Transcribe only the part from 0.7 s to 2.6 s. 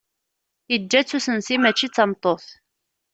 Yeǧǧa-tt usensi, mačči d tameṭṭut.